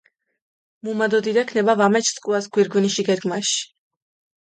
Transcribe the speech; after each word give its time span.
მუმა 0.83 1.05
დო 1.11 1.19
დიდაქ 1.25 1.49
ნება 1.57 1.73
ვამეჩჷ 1.79 2.11
სქუას 2.15 2.45
გირგვინიში 2.53 3.03
გედგჷმაში. 3.07 3.59